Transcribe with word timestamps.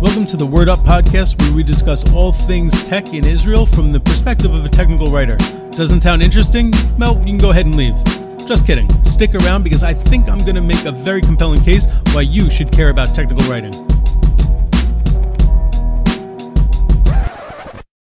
Welcome 0.00 0.24
to 0.24 0.38
the 0.38 0.48
Word 0.50 0.70
Up 0.70 0.78
podcast, 0.78 1.38
where 1.42 1.52
we 1.54 1.62
discuss 1.62 2.10
all 2.14 2.32
things 2.32 2.82
tech 2.84 3.12
in 3.12 3.26
Israel 3.26 3.66
from 3.66 3.92
the 3.92 4.00
perspective 4.00 4.54
of 4.54 4.64
a 4.64 4.70
technical 4.70 5.08
writer. 5.08 5.36
Doesn't 5.70 6.00
sound 6.00 6.22
interesting? 6.22 6.72
Well, 6.98 7.18
you 7.18 7.26
can 7.26 7.36
go 7.36 7.50
ahead 7.50 7.66
and 7.66 7.74
leave. 7.74 7.94
Just 8.46 8.66
kidding. 8.66 8.88
Stick 9.04 9.34
around 9.34 9.64
because 9.64 9.82
I 9.82 9.92
think 9.92 10.30
I'm 10.30 10.38
going 10.38 10.54
to 10.54 10.62
make 10.62 10.86
a 10.86 10.92
very 10.92 11.20
compelling 11.20 11.60
case 11.60 11.86
why 12.12 12.22
you 12.22 12.50
should 12.50 12.72
care 12.72 12.88
about 12.88 13.14
technical 13.14 13.46
writing. 13.50 13.74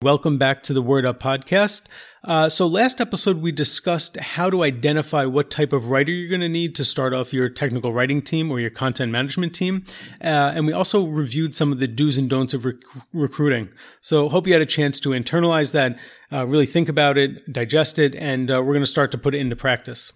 Welcome 0.03 0.37
back 0.37 0.63
to 0.65 0.75
the 0.75 0.83
Word 0.83 1.07
Up 1.07 1.19
podcast. 1.19 1.87
Uh, 2.27 2.49
so, 2.49 2.67
last 2.67 3.01
episode 3.01 3.41
we 3.41 3.53
discussed 3.53 4.17
how 4.17 4.51
to 4.51 4.65
identify 4.65 5.25
what 5.25 5.49
type 5.49 5.73
of 5.73 5.89
writer 5.89 6.11
you're 6.11 6.29
going 6.29 6.41
to 6.41 6.49
need 6.49 6.75
to 6.75 6.85
start 6.85 7.15
off 7.15 7.33
your 7.33 7.49
technical 7.49 7.93
writing 7.93 8.21
team 8.21 8.51
or 8.51 8.59
your 8.59 8.71
content 8.71 9.13
management 9.13 9.55
team. 9.55 9.85
Uh, 10.21 10.53
and 10.55 10.67
we 10.67 10.73
also 10.73 11.07
reviewed 11.07 11.55
some 11.55 11.71
of 11.71 11.79
the 11.79 11.87
do's 11.87 12.19
and 12.19 12.29
don'ts 12.29 12.53
of 12.53 12.65
rec- 12.65 12.75
recruiting. 13.13 13.69
So, 14.01 14.29
hope 14.29 14.49
you 14.49 14.53
had 14.53 14.63
a 14.63 14.67
chance 14.67 14.99
to 15.01 15.11
internalize 15.11 15.71
that, 15.73 15.97
uh, 16.33 16.45
really 16.47 16.67
think 16.67 16.89
about 16.89 17.17
it, 17.17 17.53
digest 17.53 18.01
it, 18.01 18.17
and 18.17 18.51
uh, 18.51 18.55
we're 18.55 18.75
going 18.75 18.81
to 18.81 18.87
start 18.87 19.13
to 19.13 19.19
put 19.19 19.35
it 19.37 19.39
into 19.39 19.55
practice. 19.55 20.13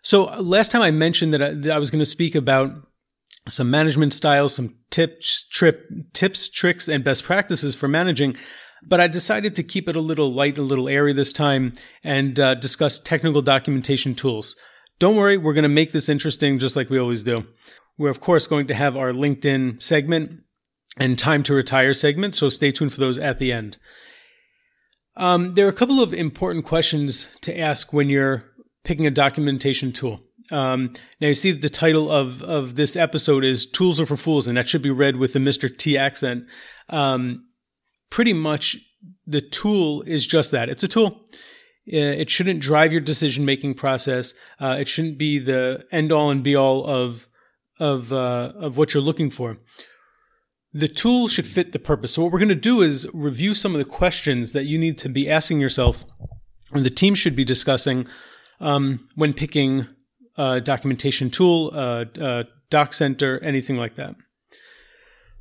So, 0.00 0.24
last 0.40 0.70
time 0.70 0.80
I 0.82 0.90
mentioned 0.90 1.34
that 1.34 1.42
I, 1.42 1.50
that 1.52 1.72
I 1.72 1.78
was 1.78 1.90
going 1.90 1.98
to 1.98 2.06
speak 2.06 2.34
about 2.34 2.72
some 3.46 3.70
management 3.70 4.14
styles, 4.14 4.54
some 4.54 4.78
tips, 4.90 5.46
trip, 5.50 5.86
tips, 6.14 6.48
tricks, 6.48 6.88
and 6.88 7.04
best 7.04 7.24
practices 7.24 7.74
for 7.74 7.88
managing. 7.88 8.36
But 8.84 9.00
I 9.00 9.06
decided 9.06 9.56
to 9.56 9.62
keep 9.62 9.88
it 9.88 9.96
a 9.96 10.00
little 10.00 10.32
light, 10.32 10.58
a 10.58 10.62
little 10.62 10.88
airy 10.88 11.12
this 11.12 11.32
time 11.32 11.74
and 12.02 12.38
uh, 12.38 12.54
discuss 12.54 12.98
technical 12.98 13.42
documentation 13.42 14.14
tools. 14.14 14.56
Don't 14.98 15.16
worry, 15.16 15.36
we're 15.36 15.54
going 15.54 15.62
to 15.62 15.68
make 15.68 15.92
this 15.92 16.08
interesting 16.08 16.58
just 16.58 16.76
like 16.76 16.90
we 16.90 16.98
always 16.98 17.22
do. 17.22 17.46
We're, 17.98 18.10
of 18.10 18.20
course, 18.20 18.46
going 18.46 18.66
to 18.68 18.74
have 18.74 18.96
our 18.96 19.12
LinkedIn 19.12 19.82
segment 19.82 20.42
and 20.98 21.18
time 21.18 21.42
to 21.44 21.54
retire 21.54 21.94
segment, 21.94 22.34
so 22.34 22.48
stay 22.48 22.72
tuned 22.72 22.92
for 22.92 23.00
those 23.00 23.18
at 23.18 23.38
the 23.38 23.52
end. 23.52 23.78
Um, 25.16 25.54
there 25.54 25.66
are 25.66 25.70
a 25.70 25.74
couple 25.74 26.02
of 26.02 26.14
important 26.14 26.64
questions 26.64 27.26
to 27.42 27.58
ask 27.58 27.92
when 27.92 28.08
you're 28.08 28.44
picking 28.84 29.06
a 29.06 29.10
documentation 29.10 29.92
tool. 29.92 30.20
Um, 30.50 30.94
now 31.20 31.28
you 31.28 31.34
see 31.34 31.52
the 31.52 31.70
title 31.70 32.10
of 32.10 32.42
of 32.42 32.74
this 32.74 32.96
episode 32.96 33.44
is 33.44 33.66
"Tools 33.66 34.00
Are 34.00 34.06
for 34.06 34.16
Fools," 34.16 34.46
and 34.46 34.56
that 34.56 34.68
should 34.68 34.82
be 34.82 34.90
read 34.90 35.16
with 35.16 35.32
the 35.32 35.38
Mr. 35.38 35.74
T 35.74 35.96
accent. 35.96 36.44
Um, 36.88 37.46
pretty 38.12 38.34
much 38.34 38.76
the 39.26 39.40
tool 39.40 40.02
is 40.02 40.26
just 40.26 40.50
that 40.50 40.68
it's 40.68 40.84
a 40.84 40.88
tool. 40.88 41.22
Uh, 41.90 42.20
it 42.22 42.28
shouldn't 42.28 42.60
drive 42.60 42.92
your 42.92 43.00
decision 43.00 43.46
making 43.46 43.72
process. 43.72 44.34
Uh, 44.60 44.76
it 44.78 44.86
shouldn't 44.86 45.16
be 45.16 45.38
the 45.38 45.82
end 45.90 46.12
all 46.12 46.30
and 46.30 46.44
be 46.44 46.54
all 46.54 46.84
of 46.84 47.26
of 47.80 48.12
uh, 48.12 48.52
of 48.54 48.76
what 48.76 48.92
you're 48.92 49.02
looking 49.02 49.30
for. 49.30 49.56
The 50.74 50.88
tool 50.88 51.26
should 51.26 51.46
fit 51.46 51.72
the 51.72 51.78
purpose. 51.78 52.12
So 52.12 52.22
what 52.22 52.32
we're 52.32 52.38
going 52.38 52.60
to 52.60 52.68
do 52.72 52.82
is 52.82 53.08
review 53.14 53.54
some 53.54 53.74
of 53.74 53.78
the 53.78 53.96
questions 54.00 54.52
that 54.52 54.66
you 54.66 54.78
need 54.78 54.98
to 54.98 55.08
be 55.08 55.28
asking 55.28 55.60
yourself, 55.60 56.04
or 56.74 56.80
the 56.80 56.90
team 56.90 57.14
should 57.14 57.34
be 57.34 57.44
discussing 57.44 58.06
um, 58.60 59.08
when 59.14 59.32
picking 59.32 59.86
a 60.36 60.60
documentation 60.60 61.30
tool, 61.30 61.72
a, 61.74 62.06
a 62.20 62.44
doc 62.68 62.92
center, 62.92 63.38
anything 63.42 63.78
like 63.78 63.94
that. 63.94 64.16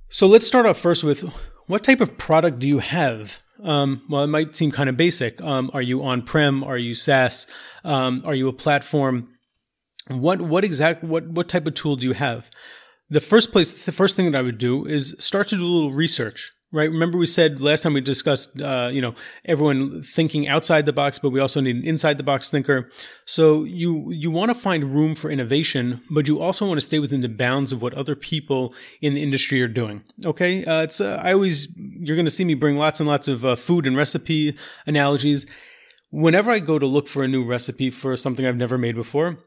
So 0.07 0.25
let's 0.25 0.47
start 0.47 0.65
off 0.65 0.77
first 0.77 1.03
with 1.03 1.23
what 1.71 1.85
type 1.85 2.01
of 2.01 2.17
product 2.17 2.59
do 2.59 2.67
you 2.67 2.79
have? 2.79 3.39
Um, 3.63 4.01
well, 4.09 4.25
it 4.25 4.27
might 4.27 4.57
seem 4.57 4.71
kind 4.71 4.89
of 4.89 4.97
basic. 4.97 5.41
Um, 5.41 5.71
are 5.73 5.81
you 5.81 6.03
on 6.03 6.21
prem? 6.21 6.65
Are 6.65 6.77
you 6.77 6.95
SaaS? 6.95 7.47
Um, 7.85 8.23
are 8.25 8.35
you 8.35 8.49
a 8.49 8.53
platform? 8.53 9.29
What 10.09 10.41
what 10.41 10.65
exact 10.65 11.01
what 11.01 11.29
what 11.29 11.47
type 11.47 11.65
of 11.65 11.73
tool 11.73 11.95
do 11.95 12.05
you 12.05 12.13
have? 12.13 12.49
The 13.09 13.21
first 13.21 13.53
place, 13.53 13.85
the 13.85 13.93
first 13.93 14.17
thing 14.17 14.29
that 14.29 14.37
I 14.37 14.41
would 14.41 14.57
do 14.57 14.85
is 14.85 15.15
start 15.19 15.47
to 15.49 15.55
do 15.55 15.63
a 15.63 15.65
little 15.65 15.93
research 15.93 16.51
right? 16.71 16.89
Remember 16.89 17.17
we 17.17 17.25
said 17.25 17.59
last 17.59 17.81
time 17.81 17.93
we 17.93 18.01
discussed, 18.01 18.59
uh, 18.61 18.89
you 18.93 19.01
know, 19.01 19.13
everyone 19.45 20.01
thinking 20.03 20.47
outside 20.47 20.85
the 20.85 20.93
box, 20.93 21.19
but 21.19 21.29
we 21.29 21.39
also 21.39 21.59
need 21.59 21.75
an 21.75 21.85
inside 21.85 22.17
the 22.17 22.23
box 22.23 22.49
thinker. 22.49 22.89
So 23.25 23.63
you 23.63 24.11
you 24.11 24.31
want 24.31 24.49
to 24.49 24.55
find 24.55 24.95
room 24.95 25.15
for 25.15 25.29
innovation, 25.29 26.01
but 26.09 26.27
you 26.27 26.39
also 26.39 26.65
want 26.65 26.77
to 26.77 26.85
stay 26.85 26.99
within 26.99 27.19
the 27.19 27.29
bounds 27.29 27.71
of 27.71 27.81
what 27.81 27.93
other 27.93 28.15
people 28.15 28.73
in 29.01 29.13
the 29.13 29.23
industry 29.23 29.61
are 29.61 29.67
doing. 29.67 30.03
Okay, 30.25 30.65
uh, 30.65 30.83
it's 30.83 31.01
uh, 31.01 31.21
I 31.23 31.33
always 31.33 31.67
you're 31.75 32.15
going 32.15 32.25
to 32.25 32.31
see 32.31 32.45
me 32.45 32.53
bring 32.53 32.77
lots 32.77 32.99
and 32.99 33.07
lots 33.07 33.27
of 33.27 33.43
uh, 33.45 33.55
food 33.55 33.85
and 33.85 33.97
recipe 33.97 34.57
analogies. 34.85 35.45
Whenever 36.09 36.51
I 36.51 36.59
go 36.59 36.77
to 36.77 36.85
look 36.85 37.07
for 37.07 37.23
a 37.23 37.27
new 37.27 37.45
recipe 37.45 37.89
for 37.89 38.17
something 38.17 38.45
I've 38.45 38.57
never 38.57 38.77
made 38.77 38.95
before, 38.95 39.37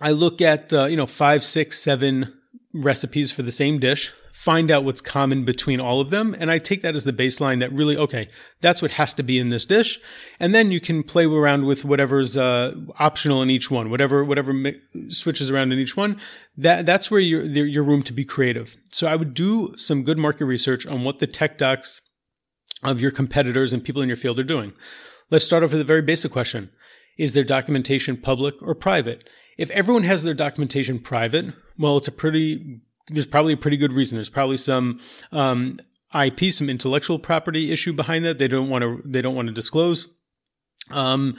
I 0.00 0.10
look 0.10 0.40
at 0.40 0.72
uh, 0.72 0.86
you 0.86 0.96
know 0.96 1.06
five, 1.06 1.44
six, 1.44 1.80
seven 1.80 2.32
recipes 2.72 3.30
for 3.32 3.42
the 3.42 3.52
same 3.52 3.78
dish 3.78 4.12
find 4.34 4.68
out 4.68 4.84
what's 4.84 5.00
common 5.00 5.44
between 5.44 5.78
all 5.78 6.00
of 6.00 6.10
them. 6.10 6.34
And 6.36 6.50
I 6.50 6.58
take 6.58 6.82
that 6.82 6.96
as 6.96 7.04
the 7.04 7.12
baseline 7.12 7.60
that 7.60 7.72
really, 7.72 7.96
okay, 7.96 8.26
that's 8.60 8.82
what 8.82 8.90
has 8.90 9.14
to 9.14 9.22
be 9.22 9.38
in 9.38 9.50
this 9.50 9.64
dish. 9.64 10.00
And 10.40 10.52
then 10.52 10.72
you 10.72 10.80
can 10.80 11.04
play 11.04 11.24
around 11.24 11.66
with 11.66 11.84
whatever's 11.84 12.36
uh, 12.36 12.74
optional 12.98 13.42
in 13.42 13.48
each 13.48 13.70
one, 13.70 13.90
whatever, 13.90 14.24
whatever 14.24 14.52
mi- 14.52 14.80
switches 15.08 15.52
around 15.52 15.72
in 15.72 15.78
each 15.78 15.96
one. 15.96 16.20
That, 16.56 16.84
that's 16.84 17.12
where 17.12 17.20
your, 17.20 17.44
your 17.44 17.84
room 17.84 18.02
to 18.02 18.12
be 18.12 18.24
creative. 18.24 18.76
So 18.90 19.06
I 19.06 19.14
would 19.14 19.34
do 19.34 19.72
some 19.76 20.02
good 20.02 20.18
market 20.18 20.46
research 20.46 20.84
on 20.84 21.04
what 21.04 21.20
the 21.20 21.28
tech 21.28 21.56
docs 21.56 22.00
of 22.82 23.00
your 23.00 23.12
competitors 23.12 23.72
and 23.72 23.84
people 23.84 24.02
in 24.02 24.08
your 24.08 24.16
field 24.16 24.40
are 24.40 24.44
doing. 24.44 24.72
Let's 25.30 25.44
start 25.44 25.62
off 25.62 25.70
with 25.70 25.80
a 25.80 25.84
very 25.84 26.02
basic 26.02 26.32
question. 26.32 26.70
Is 27.16 27.34
their 27.34 27.44
documentation 27.44 28.16
public 28.16 28.56
or 28.60 28.74
private? 28.74 29.30
If 29.56 29.70
everyone 29.70 30.02
has 30.02 30.24
their 30.24 30.34
documentation 30.34 30.98
private, 30.98 31.54
well, 31.78 31.96
it's 31.96 32.08
a 32.08 32.12
pretty 32.12 32.80
there's 33.08 33.26
probably 33.26 33.52
a 33.52 33.58
pretty 33.58 33.76
good 33.76 33.92
reason. 33.92 34.16
There's 34.16 34.30
probably 34.30 34.56
some 34.56 35.00
um, 35.32 35.78
IP, 36.14 36.52
some 36.52 36.70
intellectual 36.70 37.18
property 37.18 37.70
issue 37.70 37.92
behind 37.92 38.24
that. 38.24 38.38
They 38.38 38.48
don't 38.48 38.70
want 38.70 38.82
to 38.82 39.02
they 39.04 39.22
don't 39.22 39.34
want 39.34 39.48
to 39.48 39.54
disclose. 39.54 40.08
Um, 40.90 41.38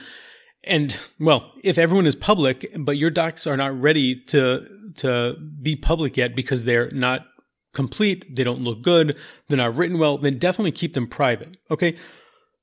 and 0.63 0.97
well, 1.19 1.51
if 1.63 1.77
everyone 1.77 2.07
is 2.07 2.15
public, 2.15 2.71
but 2.77 2.97
your 2.97 3.09
docs 3.09 3.47
are 3.47 3.57
not 3.57 3.79
ready 3.79 4.21
to 4.25 4.67
to 4.97 5.37
be 5.61 5.75
public 5.75 6.17
yet 6.17 6.35
because 6.35 6.65
they're 6.65 6.89
not 6.91 7.25
complete, 7.73 8.35
they 8.35 8.43
don't 8.43 8.61
look 8.61 8.81
good, 8.81 9.17
they're 9.47 9.57
not 9.57 9.75
written 9.75 9.99
well, 9.99 10.17
then 10.17 10.37
definitely 10.37 10.71
keep 10.71 10.93
them 10.93 11.07
private. 11.07 11.57
Okay. 11.69 11.95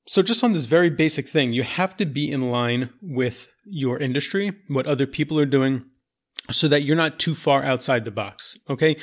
So 0.05 0.21
just 0.21 0.43
on 0.43 0.51
this 0.51 0.65
very 0.65 0.89
basic 0.89 1.29
thing, 1.29 1.53
you 1.53 1.63
have 1.63 1.95
to 1.97 2.05
be 2.05 2.29
in 2.29 2.51
line 2.51 2.89
with 3.01 3.47
your 3.63 3.97
industry, 3.99 4.51
what 4.67 4.85
other 4.85 5.07
people 5.07 5.39
are 5.39 5.45
doing, 5.45 5.85
so 6.51 6.67
that 6.67 6.83
you're 6.83 6.95
not 6.95 7.19
too 7.19 7.35
far 7.35 7.63
outside 7.63 8.05
the 8.05 8.11
box. 8.11 8.57
Okay. 8.69 8.97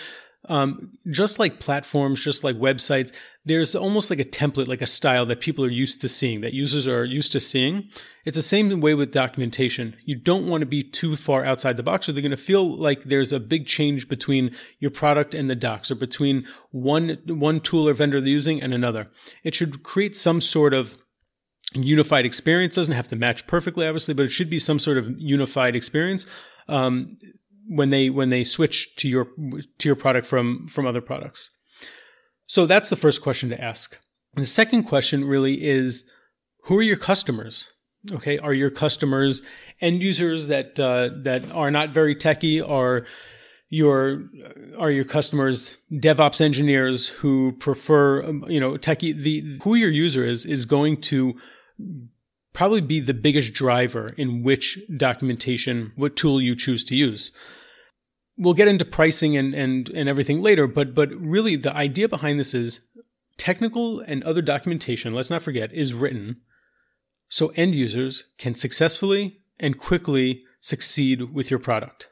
Um, 0.48 0.92
just 1.10 1.38
like 1.38 1.60
platforms, 1.60 2.18
just 2.20 2.44
like 2.44 2.56
websites, 2.56 3.14
there's 3.44 3.76
almost 3.76 4.08
like 4.08 4.18
a 4.18 4.24
template, 4.24 4.68
like 4.68 4.80
a 4.80 4.86
style 4.86 5.26
that 5.26 5.40
people 5.40 5.64
are 5.66 5.70
used 5.70 6.00
to 6.00 6.08
seeing, 6.08 6.40
that 6.40 6.54
users 6.54 6.88
are 6.88 7.04
used 7.04 7.32
to 7.32 7.40
seeing. 7.40 7.88
It's 8.24 8.36
the 8.36 8.42
same 8.42 8.80
way 8.80 8.94
with 8.94 9.12
documentation. 9.12 9.96
You 10.06 10.16
don't 10.16 10.48
want 10.48 10.62
to 10.62 10.66
be 10.66 10.82
too 10.82 11.16
far 11.16 11.44
outside 11.44 11.76
the 11.76 11.82
box, 11.82 12.08
or 12.08 12.12
they're 12.12 12.22
going 12.22 12.30
to 12.30 12.38
feel 12.38 12.66
like 12.66 13.04
there's 13.04 13.32
a 13.34 13.40
big 13.40 13.66
change 13.66 14.08
between 14.08 14.56
your 14.78 14.90
product 14.90 15.34
and 15.34 15.48
the 15.48 15.54
docs, 15.54 15.90
or 15.90 15.94
between 15.94 16.46
one 16.70 17.18
one 17.26 17.60
tool 17.60 17.88
or 17.88 17.94
vendor 17.94 18.20
they're 18.20 18.30
using 18.30 18.62
and 18.62 18.72
another. 18.72 19.08
It 19.44 19.54
should 19.54 19.82
create 19.82 20.16
some 20.16 20.40
sort 20.40 20.72
of 20.72 20.96
unified 21.74 22.24
experience. 22.24 22.74
Doesn't 22.74 22.94
have 22.94 23.08
to 23.08 23.16
match 23.16 23.46
perfectly, 23.46 23.86
obviously, 23.86 24.14
but 24.14 24.24
it 24.24 24.32
should 24.32 24.50
be 24.50 24.58
some 24.58 24.78
sort 24.78 24.98
of 24.98 25.10
unified 25.18 25.76
experience 25.76 26.26
um, 26.69 27.16
when 27.69 27.91
they 27.91 28.10
when 28.10 28.31
they 28.31 28.44
switch 28.44 28.97
to 28.97 29.09
your 29.09 29.28
to 29.78 29.88
your 29.88 29.97
product 29.97 30.26
from 30.26 30.66
from 30.69 30.87
other 30.87 31.00
products. 31.00 31.50
So 32.47 32.66
that's 32.66 32.88
the 32.88 32.97
first 32.97 33.22
question 33.22 33.48
to 33.50 33.60
ask. 33.60 33.97
And 34.34 34.43
the 34.43 34.47
second 34.48 34.84
question 34.84 35.25
really 35.25 35.65
is, 35.65 36.04
who 36.65 36.78
are 36.78 36.82
your 36.82 36.97
customers? 36.97 37.72
Okay, 38.12 38.38
are 38.38 38.54
your 38.54 38.70
customers 38.70 39.43
end 39.81 40.03
users 40.03 40.47
that 40.47 40.78
uh, 40.81 41.10
that 41.22 41.50
are 41.53 41.70
not 41.70 41.91
very 41.91 42.15
techy? 42.15 42.60
Are 42.60 43.06
your 43.69 44.25
are 44.79 44.90
your 44.90 45.05
customers 45.05 45.79
DevOps 45.93 46.40
engineers 46.40 47.08
who 47.08 47.52
prefer 47.52 48.25
um, 48.25 48.44
you 48.49 48.58
know 48.58 48.73
techie? 48.73 49.14
The 49.14 49.58
who 49.62 49.75
your 49.75 49.90
user 49.90 50.25
is 50.25 50.46
is 50.46 50.64
going 50.64 51.02
to 51.02 51.34
probably 52.52 52.81
be 52.81 53.00
the 53.00 53.14
biggest 53.14 53.52
driver 53.52 54.14
in 54.17 54.43
which 54.43 54.79
documentation, 54.97 55.93
what 55.97 56.17
tool 56.17 56.41
you 56.41 56.56
choose 56.56 56.85
to 56.85 56.97
use. 56.97 57.32
We'll 58.37 58.55
get 58.55 58.69
into 58.69 58.85
pricing 58.85 59.37
and, 59.37 59.55
and, 59.55 59.88
and 59.91 60.08
everything 60.08 60.41
later, 60.41 60.67
but 60.67 60.94
but 60.94 61.11
really 61.12 61.56
the 61.56 61.75
idea 61.75 62.08
behind 62.08 62.41
this 62.41 62.55
is 62.55 62.88
technical 63.37 64.00
and 64.00 64.23
other 64.23 64.43
documentation, 64.43 65.14
let's 65.14 65.31
not 65.31 65.43
forget, 65.43 65.73
is 65.73 65.94
written 65.94 66.41
so 67.29 67.52
end 67.55 67.75
users 67.75 68.25
can 68.38 68.55
successfully 68.55 69.37
and 69.58 69.79
quickly 69.79 70.43
succeed 70.61 71.32
with 71.32 71.50
your 71.50 71.61
product. 71.61 72.08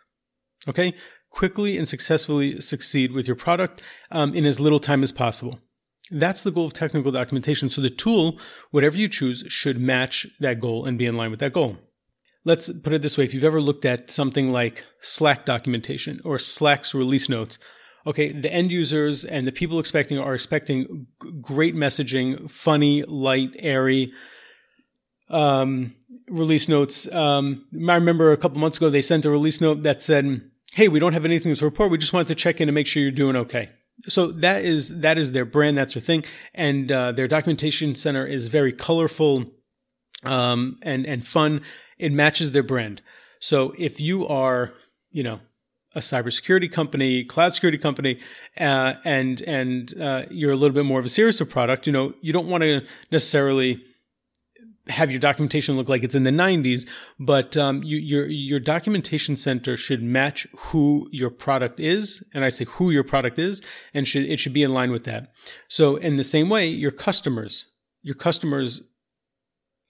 Okay? 0.69 0.94
Quickly 1.29 1.76
and 1.76 1.88
successfully 1.88 2.61
succeed 2.61 3.12
with 3.12 3.26
your 3.26 3.37
product 3.37 3.82
um, 4.11 4.34
in 4.34 4.46
as 4.46 4.61
little 4.61 4.81
time 4.81 5.02
as 5.02 5.12
possible. 5.12 5.61
That's 6.10 6.43
the 6.43 6.50
goal 6.50 6.66
of 6.66 6.72
technical 6.72 7.12
documentation. 7.12 7.69
So 7.69 7.81
the 7.81 7.90
tool, 7.90 8.38
whatever 8.70 8.96
you 8.96 9.08
choose, 9.08 9.44
should 9.49 9.81
match 9.81 10.26
that 10.40 10.60
goal 10.60 10.87
and 10.87 10.99
be 10.99 11.06
in 11.06 11.16
line 11.16 11.31
with 11.31 11.40
that 11.40 11.52
goal. 11.52 11.78
let's 12.44 12.72
put 12.81 12.94
it 12.94 13.02
this 13.02 13.19
way 13.19 13.25
if 13.25 13.34
you've 13.34 13.44
ever 13.44 13.60
looked 13.60 13.84
at 13.84 14.10
something 14.10 14.50
like 14.50 14.84
Slack 15.00 15.44
documentation 15.44 16.20
or 16.25 16.38
Slack's 16.38 16.94
release 16.94 17.28
notes, 17.28 17.58
okay, 18.06 18.32
the 18.32 18.52
end 18.52 18.72
users 18.72 19.25
and 19.25 19.46
the 19.46 19.52
people 19.52 19.78
expecting 19.78 20.19
are 20.19 20.34
expecting 20.34 21.06
great 21.43 21.75
messaging, 21.75 22.50
funny, 22.50 23.02
light, 23.02 23.50
airy 23.58 24.12
um, 25.28 25.94
release 26.28 26.69
notes. 26.69 27.10
Um, 27.12 27.66
I 27.75 27.94
remember 27.96 28.32
a 28.32 28.37
couple 28.37 28.58
months 28.58 28.78
ago 28.78 28.88
they 28.88 29.02
sent 29.02 29.26
a 29.26 29.31
release 29.31 29.60
note 29.60 29.82
that 29.82 30.02
said, 30.02 30.40
"Hey, 30.72 30.88
we 30.88 31.00
don't 31.00 31.12
have 31.12 31.26
anything 31.26 31.55
to 31.55 31.64
report. 31.64 31.90
We 31.90 31.99
just 31.99 32.14
wanted 32.14 32.28
to 32.28 32.34
check 32.34 32.60
in 32.60 32.69
and 32.69 32.75
make 32.75 32.87
sure 32.87 33.02
you're 33.02 33.12
doing 33.12 33.37
okay." 33.37 33.69
So 34.06 34.28
that 34.28 34.64
is 34.64 35.00
that 35.00 35.18
is 35.18 35.32
their 35.32 35.44
brand. 35.44 35.76
That's 35.76 35.94
their 35.94 36.00
thing, 36.00 36.24
and 36.54 36.90
uh, 36.90 37.12
their 37.12 37.28
documentation 37.28 37.94
center 37.94 38.26
is 38.26 38.48
very 38.48 38.72
colorful 38.72 39.46
um, 40.24 40.78
and 40.82 41.04
and 41.06 41.26
fun. 41.26 41.62
It 41.98 42.12
matches 42.12 42.52
their 42.52 42.62
brand. 42.62 43.02
So 43.40 43.74
if 43.76 44.00
you 44.00 44.26
are, 44.26 44.72
you 45.10 45.22
know, 45.22 45.40
a 45.94 46.00
cybersecurity 46.00 46.70
company, 46.70 47.24
cloud 47.24 47.54
security 47.54 47.78
company, 47.78 48.20
uh, 48.58 48.94
and 49.04 49.42
and 49.42 49.92
uh, 50.00 50.26
you're 50.30 50.52
a 50.52 50.56
little 50.56 50.74
bit 50.74 50.84
more 50.84 51.00
of 51.00 51.06
a 51.06 51.10
serious 51.10 51.42
product, 51.42 51.86
you 51.86 51.92
know, 51.92 52.14
you 52.20 52.32
don't 52.32 52.48
want 52.48 52.62
to 52.62 52.82
necessarily 53.10 53.80
have 54.88 55.11
your 55.11 55.20
documentation 55.20 55.76
look 55.76 55.88
like 55.88 56.02
it's 56.02 56.14
in 56.14 56.25
the 56.25 56.31
90s, 56.31 56.88
but 57.19 57.56
um, 57.56 57.82
you, 57.82 57.99
your 57.99 58.26
your 58.26 58.61
documentation 58.61 59.37
center 59.37 59.76
should 59.76 60.02
match 60.02 60.46
who 60.56 61.08
your 61.12 61.31
product 61.31 61.81
is, 61.81 62.23
and 62.35 62.44
I 62.44 62.49
say 62.49 62.64
who 62.64 62.90
your 62.90 63.05
product 63.05 63.38
is, 63.38 63.62
and 63.94 64.06
should 64.06 64.25
it 64.25 64.38
should 64.38 64.52
be 64.52 64.62
in 64.62 64.73
line 64.73 64.90
with 64.90 65.05
that. 65.05 65.29
So 65.69 65.96
in 65.96 66.17
the 66.17 66.25
same 66.25 66.49
way, 66.49 66.67
your 66.67 66.90
customers, 66.90 67.67
your 68.02 68.14
customers 68.14 68.82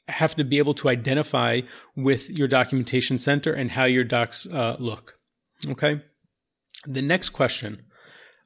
have 0.09 0.35
to 0.37 0.45
be 0.45 0.59
able 0.59 0.75
to 0.75 0.89
identify 0.89 1.61
with 1.95 2.31
your 2.31 2.49
documentation 2.49 3.19
center 3.19 3.53
and 3.53 3.71
how 3.71 3.85
your 3.85 4.05
docs 4.05 4.47
uh, 4.47 4.77
look. 4.79 5.15
Okay. 5.69 6.01
The 6.87 7.03
next 7.03 7.31
question. 7.31 7.85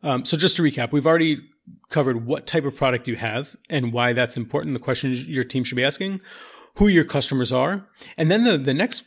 Um, 0.03 0.25
so 0.25 0.37
just 0.37 0.57
to 0.57 0.63
recap, 0.63 0.91
we've 0.91 1.07
already 1.07 1.39
covered 1.89 2.27
what 2.27 2.47
type 2.47 2.65
of 2.65 2.77
product 2.77 3.07
you 3.09 3.17
have 3.17 3.57
and 3.71 3.93
why 3.93 4.13
that's 4.13 4.37
important. 4.37 4.75
The 4.75 4.81
questions 4.81 5.27
your 5.27 5.45
team 5.45 5.65
should 5.65 5.77
be 5.77 5.85
asking, 5.85 6.21
who 6.77 6.89
your 6.89 7.05
customers 7.05 7.53
are, 7.53 7.87
and 8.17 8.31
then 8.31 8.45
the 8.45 8.57
the 8.59 8.75
next 8.75 9.05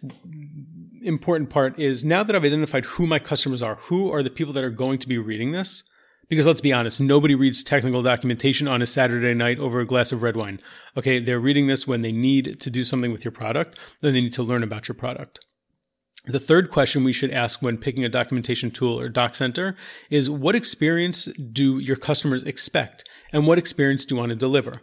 important 1.02 1.50
part 1.50 1.80
is 1.80 2.04
now 2.04 2.24
that 2.24 2.36
I've 2.36 2.44
identified 2.44 2.86
who 2.86 3.06
my 3.06 3.20
customers 3.20 3.62
are, 3.62 3.76
who 3.76 4.12
are 4.12 4.24
the 4.24 4.30
people 4.30 4.54
that 4.54 4.64
are 4.64 4.70
going 4.70 5.00
to 5.00 5.08
be 5.08 5.18
reading 5.18 5.52
this. 5.52 5.84
Because 6.28 6.48
let's 6.48 6.62
be 6.62 6.74
honest, 6.74 7.00
nobody 7.00 7.36
reads 7.36 7.64
technical 7.64 8.02
documentation 8.02 8.68
on 8.68 8.82
a 8.82 8.88
Saturday 8.88 9.36
night 9.36 9.60
over 9.60 9.80
a 9.80 9.86
glass 9.86 10.12
of 10.12 10.24
red 10.24 10.36
wine. 10.36 10.60
Okay, 10.98 11.20
they're 11.20 11.40
reading 11.40 11.68
this 11.68 11.88
when 11.88 12.02
they 12.02 12.12
need 12.12 12.60
to 12.62 12.72
do 12.72 12.84
something 12.84 13.12
with 13.12 13.24
your 13.24 13.32
product, 13.32 13.80
then 14.02 14.14
they 14.14 14.22
need 14.22 14.34
to 14.34 14.42
learn 14.42 14.64
about 14.64 14.88
your 14.88 14.96
product. 14.96 15.46
The 16.26 16.40
third 16.40 16.72
question 16.72 17.04
we 17.04 17.14
should 17.14 17.32
ask 17.32 17.62
when 17.62 17.78
picking 17.78 18.04
a 18.04 18.10
documentation 18.10 18.72
tool 18.72 19.00
or 19.00 19.10
doc 19.10 19.36
center 19.36 19.76
is 20.10 20.30
what 20.30 20.56
experience 20.56 21.26
do 21.26 21.80
your 21.80 21.96
customers 21.96 22.44
expect 22.44 23.08
and 23.32 23.46
what 23.46 23.58
experience 23.60 24.06
do 24.06 24.16
you 24.16 24.20
want 24.20 24.32
to 24.32 24.36
deliver? 24.36 24.82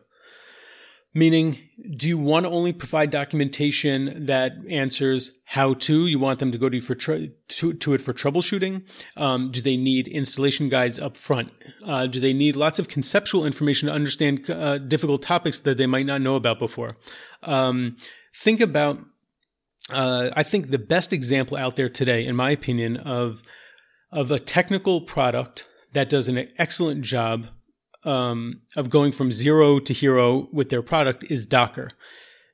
Meaning, 1.14 1.58
do 1.94 2.08
you 2.08 2.16
want 2.16 2.46
to 2.46 2.50
only 2.50 2.72
provide 2.72 3.10
documentation 3.10 4.24
that 4.26 4.52
answers 4.70 5.32
how 5.44 5.74
to? 5.74 6.06
You 6.06 6.18
want 6.18 6.38
them 6.38 6.52
to 6.52 6.58
go 6.58 6.70
to 6.70 6.80
for 6.80 6.94
tr- 6.94 7.26
to, 7.48 7.74
to, 7.74 7.92
it 7.92 8.00
for 8.00 8.14
troubleshooting? 8.14 8.82
Um, 9.18 9.50
do 9.50 9.60
they 9.60 9.76
need 9.76 10.08
installation 10.08 10.70
guides 10.70 10.98
up 10.98 11.18
front? 11.18 11.52
Uh, 11.84 12.06
do 12.06 12.18
they 12.18 12.32
need 12.32 12.56
lots 12.56 12.78
of 12.78 12.88
conceptual 12.88 13.44
information 13.44 13.88
to 13.88 13.94
understand 13.94 14.48
uh, 14.48 14.78
difficult 14.78 15.20
topics 15.20 15.58
that 15.60 15.76
they 15.76 15.86
might 15.86 16.06
not 16.06 16.22
know 16.22 16.36
about 16.36 16.58
before? 16.58 16.96
Um, 17.42 17.96
think 18.34 18.60
about. 18.60 18.98
Uh, 19.90 20.30
I 20.36 20.42
think 20.42 20.70
the 20.70 20.78
best 20.78 21.12
example 21.12 21.56
out 21.56 21.76
there 21.76 21.88
today, 21.88 22.24
in 22.24 22.36
my 22.36 22.50
opinion, 22.50 22.96
of 22.96 23.42
of 24.10 24.30
a 24.30 24.38
technical 24.38 25.00
product 25.00 25.66
that 25.92 26.10
does 26.10 26.28
an 26.28 26.48
excellent 26.58 27.02
job 27.02 27.46
um, 28.04 28.60
of 28.76 28.90
going 28.90 29.12
from 29.12 29.32
zero 29.32 29.78
to 29.78 29.92
hero 29.92 30.48
with 30.52 30.68
their 30.68 30.82
product 30.82 31.24
is 31.30 31.44
Docker. 31.44 31.90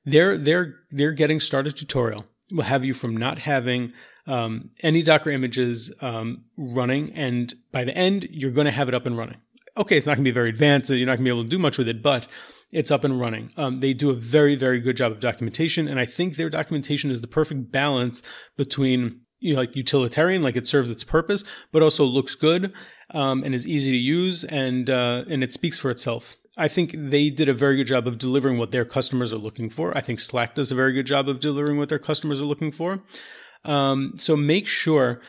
Their 0.04 0.38
their 0.38 0.76
their 0.90 1.12
getting 1.12 1.40
started 1.40 1.76
tutorial 1.76 2.24
will 2.50 2.64
have 2.64 2.84
you 2.84 2.94
from 2.94 3.16
not 3.16 3.40
having 3.40 3.92
um, 4.26 4.70
any 4.82 5.02
Docker 5.02 5.30
images 5.30 5.92
um, 6.00 6.44
running, 6.56 7.12
and 7.12 7.52
by 7.72 7.84
the 7.84 7.96
end, 7.96 8.28
you're 8.30 8.50
going 8.50 8.66
to 8.66 8.70
have 8.70 8.88
it 8.88 8.94
up 8.94 9.06
and 9.06 9.16
running. 9.16 9.38
Okay, 9.76 9.96
it's 9.96 10.06
not 10.06 10.16
going 10.16 10.24
to 10.24 10.30
be 10.30 10.34
very 10.34 10.48
advanced, 10.48 10.90
you're 10.90 11.06
not 11.06 11.16
going 11.16 11.24
to 11.24 11.24
be 11.24 11.38
able 11.38 11.44
to 11.44 11.48
do 11.48 11.58
much 11.58 11.78
with 11.78 11.88
it, 11.88 12.02
but 12.02 12.26
it's 12.72 12.90
up 12.90 13.04
and 13.04 13.18
running. 13.18 13.52
Um, 13.56 13.80
they 13.80 13.94
do 13.94 14.10
a 14.10 14.14
very, 14.14 14.54
very 14.54 14.80
good 14.80 14.96
job 14.96 15.12
of 15.12 15.20
documentation, 15.20 15.88
and 15.88 15.98
I 15.98 16.04
think 16.04 16.36
their 16.36 16.50
documentation 16.50 17.10
is 17.10 17.20
the 17.20 17.28
perfect 17.28 17.72
balance 17.72 18.22
between 18.56 19.22
you 19.40 19.54
know, 19.54 19.60
like 19.60 19.76
utilitarian, 19.76 20.42
like 20.42 20.56
it 20.56 20.66
serves 20.66 20.90
its 20.90 21.04
purpose, 21.04 21.44
but 21.72 21.82
also 21.82 22.04
looks 22.04 22.34
good 22.34 22.74
um, 23.10 23.42
and 23.44 23.54
is 23.54 23.66
easy 23.66 23.90
to 23.90 23.96
use, 23.96 24.44
and 24.44 24.90
uh, 24.90 25.24
and 25.28 25.42
it 25.42 25.52
speaks 25.52 25.78
for 25.78 25.90
itself. 25.90 26.36
I 26.56 26.66
think 26.66 26.92
they 26.94 27.30
did 27.30 27.48
a 27.48 27.54
very 27.54 27.76
good 27.76 27.86
job 27.86 28.08
of 28.08 28.18
delivering 28.18 28.58
what 28.58 28.72
their 28.72 28.84
customers 28.84 29.32
are 29.32 29.38
looking 29.38 29.70
for. 29.70 29.96
I 29.96 30.00
think 30.00 30.18
Slack 30.18 30.56
does 30.56 30.72
a 30.72 30.74
very 30.74 30.92
good 30.92 31.06
job 31.06 31.28
of 31.28 31.38
delivering 31.38 31.78
what 31.78 31.88
their 31.88 32.00
customers 32.00 32.40
are 32.40 32.44
looking 32.46 32.72
for. 32.72 33.00
Um, 33.64 34.14
so 34.16 34.36
make 34.36 34.66
sure 34.66 35.20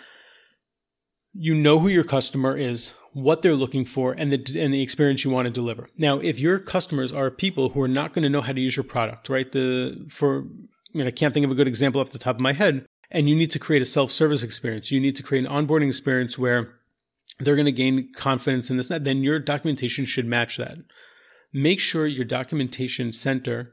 you 1.34 1.54
know 1.54 1.78
who 1.78 1.88
your 1.88 2.04
customer 2.04 2.58
is, 2.58 2.94
what 3.14 3.42
they're 3.42 3.56
looking 3.56 3.86
for, 3.86 4.14
and 4.18 4.32
the 4.32 4.60
and 4.60 4.74
the 4.74 4.82
experience 4.82 5.24
you 5.24 5.32
want 5.32 5.46
to 5.46 5.52
deliver. 5.52 5.90
Now, 5.98 6.20
if 6.20 6.40
your 6.40 6.60
customers 6.60 7.12
are 7.12 7.32
people 7.32 7.70
who 7.70 7.82
are 7.82 7.88
not 7.88 8.14
going 8.14 8.24
to 8.24 8.30
know 8.30 8.42
how 8.42 8.54
to 8.54 8.62
use 8.62 8.76
your 8.76 8.84
product, 8.84 9.30
right? 9.30 9.52
The 9.52 10.06
for 10.10 10.46
I 10.94 10.98
mean, 10.98 11.08
I 11.08 11.12
can't 11.12 11.34
think 11.34 11.46
of 11.46 11.52
a 11.52 11.56
good 11.56 11.68
example 11.68 12.02
off 12.02 12.12
the 12.12 12.20
top 12.20 12.36
of 12.36 12.42
my 12.42 12.54
head. 12.54 12.86
And 13.12 13.28
you 13.28 13.36
need 13.36 13.50
to 13.52 13.60
create 13.60 13.82
a 13.82 13.86
self-service 13.86 14.44
experience. 14.44 14.92
You 14.92 15.00
need 15.00 15.16
to 15.16 15.24
create 15.24 15.44
an 15.44 15.52
onboarding 15.52 15.88
experience 15.88 16.38
where 16.38 16.76
they're 17.40 17.56
going 17.56 17.66
to 17.66 17.72
gain 17.72 18.12
confidence 18.14 18.70
in 18.70 18.78
this, 18.78 18.88
that, 18.88 19.04
then 19.04 19.24
your 19.24 19.40
documentation 19.40 20.06
should 20.06 20.28
match 20.28 20.58
that. 20.58 20.78
Make 21.52 21.80
sure 21.80 22.06
your 22.06 22.26
documentation 22.26 23.12
center 23.12 23.72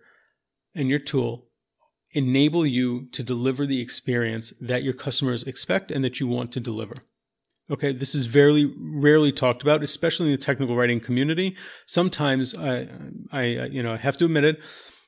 and 0.75 0.89
your 0.89 0.99
tool 0.99 1.49
enable 2.13 2.65
you 2.65 3.09
to 3.13 3.23
deliver 3.23 3.67
the 3.67 3.83
experience 3.83 4.55
that 4.59 4.83
your 4.83 4.95
customers 4.95 5.43
expect 5.43 5.91
and 5.91 6.03
that 6.03 6.19
you 6.19 6.27
want 6.27 6.51
to 6.53 6.61
deliver. 6.61 6.95
Okay, 7.71 7.93
this 7.93 8.15
is 8.15 8.27
very 8.27 8.73
rarely 8.79 9.33
talked 9.33 9.63
about, 9.63 9.83
especially 9.83 10.27
in 10.27 10.33
the 10.33 10.39
technical 10.39 10.77
writing 10.77 11.01
community. 11.01 11.57
Sometimes 11.87 12.57
I, 12.57 12.89
I, 13.33 13.45
you 13.45 13.83
know, 13.83 13.93
I 13.93 13.97
have 13.97 14.17
to 14.19 14.25
admit 14.25 14.45
it. 14.45 14.61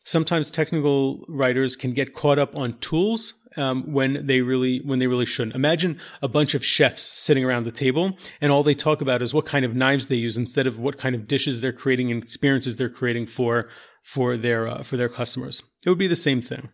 Sometimes 0.05 0.51
technical 0.51 1.25
writers 1.29 1.77
can 1.77 1.93
get 1.93 2.15
caught 2.15 2.39
up 2.39 2.57
on 2.57 2.79
tools 2.79 3.35
um, 3.57 3.93
when 3.93 4.27
they 4.27 4.41
really 4.41 4.79
when 4.79 4.99
they 4.99 5.07
really 5.07 5.27
shouldn't. 5.27 5.55
Imagine 5.55 6.01
a 6.23 6.29
bunch 6.29 6.55
of 6.55 6.65
chefs 6.65 7.03
sitting 7.03 7.45
around 7.45 7.65
the 7.65 7.71
table, 7.71 8.17
and 8.41 8.51
all 8.51 8.63
they 8.63 8.75
talk 8.75 9.01
about 9.01 9.23
is 9.23 9.35
what 9.35 9.47
kind 9.47 9.65
of 9.65 9.77
knives 9.77 10.07
they 10.07 10.17
use 10.17 10.37
instead 10.37 10.67
of 10.67 10.79
what 10.79 10.99
kind 10.99 11.15
of 11.15 11.29
dishes 11.29 11.61
they're 11.61 11.73
creating 11.73 12.11
and 12.11 12.23
experiences 12.23 12.77
they're 12.77 12.89
creating 12.89 13.27
for 13.27 13.69
for 14.03 14.37
their 14.37 14.67
uh, 14.67 14.83
for 14.83 14.97
their 14.97 15.09
customers. 15.09 15.63
It 15.85 15.91
would 15.91 15.99
be 15.99 16.07
the 16.07 16.17
same 16.17 16.41
thing. 16.41 16.71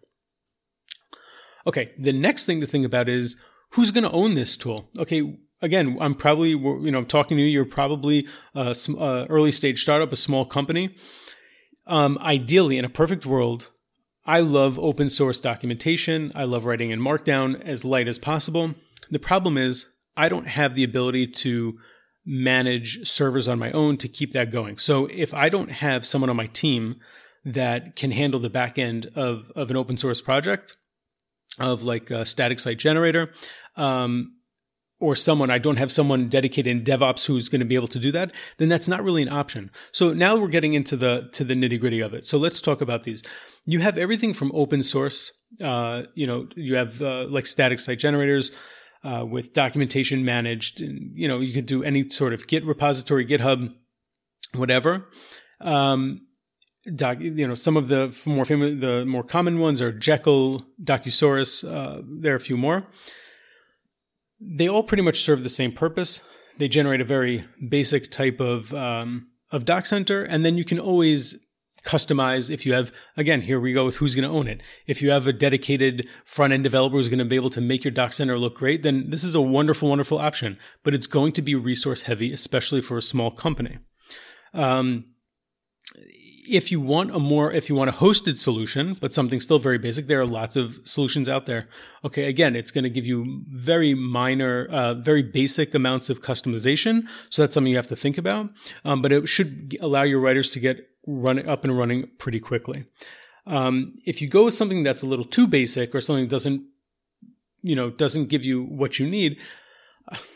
Okay, 1.66 1.92
the 1.98 2.12
next 2.12 2.46
thing 2.46 2.60
to 2.60 2.66
think 2.66 2.86
about 2.86 3.08
is 3.08 3.36
who's 3.72 3.90
going 3.90 4.04
to 4.04 4.10
own 4.12 4.34
this 4.34 4.56
tool. 4.56 4.90
Okay, 4.98 5.38
again, 5.64 5.96
I'm 6.00 6.14
probably 6.14 6.50
you 6.50 6.90
know 6.90 7.02
talking 7.02 7.36
to 7.36 7.42
you. 7.42 7.48
You're 7.48 7.64
probably 7.64 8.28
a, 8.54 8.76
a 8.98 9.26
early 9.26 9.50
stage 9.50 9.82
startup, 9.82 10.12
a 10.12 10.16
small 10.16 10.44
company. 10.44 10.94
Um, 11.86 12.18
ideally, 12.20 12.78
in 12.78 12.84
a 12.84 12.90
perfect 12.90 13.26
world, 13.26 13.70
I 14.24 14.40
love 14.40 14.78
open 14.78 15.10
source 15.10 15.40
documentation. 15.40 16.32
I 16.34 16.44
love 16.44 16.64
writing 16.64 16.90
in 16.90 17.00
Markdown 17.00 17.60
as 17.62 17.84
light 17.84 18.08
as 18.08 18.18
possible. 18.18 18.74
The 19.10 19.18
problem 19.18 19.58
is, 19.58 19.86
I 20.16 20.28
don't 20.28 20.46
have 20.46 20.74
the 20.74 20.84
ability 20.84 21.26
to 21.28 21.78
manage 22.24 23.06
servers 23.08 23.48
on 23.48 23.58
my 23.58 23.70
own 23.72 23.96
to 23.98 24.08
keep 24.08 24.32
that 24.32 24.50
going. 24.50 24.78
So 24.78 25.06
if 25.06 25.34
I 25.34 25.48
don't 25.48 25.70
have 25.70 26.06
someone 26.06 26.30
on 26.30 26.36
my 26.36 26.46
team 26.46 26.96
that 27.44 27.96
can 27.96 28.12
handle 28.12 28.40
the 28.40 28.48
back 28.48 28.78
end 28.78 29.10
of, 29.14 29.52
of 29.54 29.70
an 29.70 29.76
open 29.76 29.98
source 29.98 30.22
project, 30.22 30.74
of 31.58 31.82
like 31.82 32.10
a 32.10 32.24
static 32.24 32.60
site 32.60 32.78
generator, 32.78 33.30
um, 33.76 34.32
or 35.00 35.16
someone, 35.16 35.50
I 35.50 35.58
don't 35.58 35.76
have 35.76 35.92
someone 35.92 36.28
dedicated 36.28 36.70
in 36.70 36.84
DevOps 36.84 37.26
who's 37.26 37.48
going 37.48 37.60
to 37.60 37.66
be 37.66 37.74
able 37.74 37.88
to 37.88 37.98
do 37.98 38.12
that, 38.12 38.32
then 38.58 38.68
that's 38.68 38.88
not 38.88 39.02
really 39.02 39.22
an 39.22 39.28
option. 39.28 39.70
So 39.92 40.14
now 40.14 40.36
we're 40.36 40.48
getting 40.48 40.74
into 40.74 40.96
the 40.96 41.28
to 41.32 41.44
the 41.44 41.54
nitty 41.54 41.80
gritty 41.80 42.00
of 42.00 42.14
it. 42.14 42.26
So 42.26 42.38
let's 42.38 42.60
talk 42.60 42.80
about 42.80 43.04
these. 43.04 43.22
You 43.66 43.80
have 43.80 43.98
everything 43.98 44.34
from 44.34 44.52
open 44.54 44.82
source. 44.82 45.32
Uh, 45.60 46.04
you 46.14 46.26
know, 46.26 46.46
you 46.54 46.76
have 46.76 47.02
uh, 47.02 47.26
like 47.28 47.46
static 47.46 47.80
site 47.80 47.98
generators 47.98 48.52
uh, 49.02 49.24
with 49.28 49.52
documentation 49.52 50.24
managed. 50.24 50.80
And, 50.80 51.12
you 51.14 51.28
know, 51.28 51.40
you 51.40 51.52
could 51.52 51.66
do 51.66 51.82
any 51.82 52.08
sort 52.08 52.32
of 52.32 52.46
Git 52.46 52.64
repository, 52.64 53.26
GitHub, 53.26 53.74
whatever. 54.54 55.08
Um, 55.60 56.26
doc, 56.94 57.18
you 57.20 57.46
know, 57.46 57.54
some 57.54 57.76
of 57.76 57.88
the 57.88 58.16
more 58.26 58.44
famous, 58.44 58.80
the 58.80 59.04
more 59.06 59.22
common 59.22 59.58
ones 59.58 59.82
are 59.82 59.92
Jekyll, 59.92 60.64
Docusaurus. 60.82 61.64
Uh, 61.64 62.02
there 62.20 62.32
are 62.32 62.36
a 62.36 62.40
few 62.40 62.56
more 62.56 62.86
they 64.46 64.68
all 64.68 64.82
pretty 64.82 65.02
much 65.02 65.22
serve 65.22 65.42
the 65.42 65.48
same 65.48 65.72
purpose. 65.72 66.20
They 66.58 66.68
generate 66.68 67.00
a 67.00 67.04
very 67.04 67.44
basic 67.68 68.10
type 68.10 68.40
of 68.40 68.72
um, 68.74 69.28
of 69.50 69.64
doc 69.64 69.86
center, 69.86 70.22
and 70.22 70.44
then 70.44 70.56
you 70.56 70.64
can 70.64 70.78
always 70.78 71.44
customize 71.84 72.50
if 72.50 72.64
you 72.64 72.72
have 72.72 72.90
again 73.16 73.42
here 73.42 73.60
we 73.60 73.74
go 73.74 73.84
with 73.84 73.96
who's 73.96 74.14
going 74.14 74.26
to 74.26 74.34
own 74.34 74.48
it 74.48 74.62
if 74.86 75.02
you 75.02 75.10
have 75.10 75.26
a 75.26 75.32
dedicated 75.34 76.08
front 76.24 76.50
end 76.50 76.64
developer 76.64 76.96
who's 76.96 77.10
going 77.10 77.18
to 77.18 77.26
be 77.26 77.36
able 77.36 77.50
to 77.50 77.60
make 77.60 77.84
your 77.84 77.90
doc 77.90 78.14
center 78.14 78.38
look 78.38 78.56
great 78.56 78.82
then 78.82 79.10
this 79.10 79.22
is 79.22 79.34
a 79.34 79.40
wonderful 79.40 79.90
wonderful 79.90 80.18
option 80.18 80.58
but 80.82 80.94
it's 80.94 81.06
going 81.06 81.30
to 81.30 81.42
be 81.42 81.54
resource 81.54 82.02
heavy 82.02 82.32
especially 82.32 82.80
for 82.80 82.96
a 82.96 83.02
small 83.02 83.30
company 83.30 83.76
um, 84.54 85.04
if 86.48 86.70
you 86.70 86.80
want 86.80 87.10
a 87.10 87.18
more 87.18 87.52
if 87.52 87.68
you 87.68 87.74
want 87.74 87.90
a 87.90 87.92
hosted 87.92 88.38
solution 88.38 88.94
but 88.94 89.12
something 89.12 89.40
still 89.40 89.58
very 89.58 89.78
basic 89.78 90.06
there 90.06 90.20
are 90.20 90.26
lots 90.26 90.56
of 90.56 90.78
solutions 90.84 91.28
out 91.28 91.46
there. 91.46 91.68
Okay 92.04 92.24
again 92.24 92.56
it's 92.56 92.70
going 92.70 92.84
to 92.84 92.90
give 92.90 93.06
you 93.06 93.42
very 93.48 93.94
minor 93.94 94.66
uh, 94.70 94.94
very 94.94 95.22
basic 95.22 95.74
amounts 95.74 96.10
of 96.10 96.22
customization. 96.22 97.06
So 97.30 97.42
that's 97.42 97.54
something 97.54 97.70
you 97.70 97.76
have 97.76 97.86
to 97.88 97.96
think 97.96 98.18
about. 98.18 98.50
Um, 98.84 99.02
but 99.02 99.12
it 99.12 99.28
should 99.28 99.76
allow 99.80 100.02
your 100.02 100.20
writers 100.20 100.50
to 100.50 100.60
get 100.60 100.86
running 101.06 101.48
up 101.48 101.64
and 101.64 101.76
running 101.76 102.08
pretty 102.18 102.40
quickly. 102.40 102.84
Um, 103.46 103.96
if 104.06 104.22
you 104.22 104.28
go 104.28 104.46
with 104.46 104.54
something 104.54 104.82
that's 104.82 105.02
a 105.02 105.06
little 105.06 105.24
too 105.24 105.46
basic 105.46 105.94
or 105.94 106.00
something 106.00 106.24
that 106.24 106.30
doesn't 106.30 106.66
you 107.62 107.74
know 107.74 107.90
doesn't 107.90 108.28
give 108.28 108.44
you 108.44 108.62
what 108.62 108.98
you 108.98 109.06
need 109.06 109.38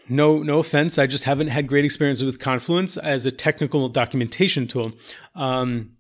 no 0.09 0.43
no 0.43 0.61
offense 0.61 0.99
i 0.99 1.07
just 1.07 1.25
haven't 1.25 1.49
had 1.49 1.67
great 1.67 1.85
experience 1.85 2.23
with 2.23 2.41
confluence 2.41 2.97
as 2.97 3.27
a 3.27 3.31
technical 3.31 3.89
documentation 3.91 4.67
tool. 4.67 4.93
Um, 5.35 5.98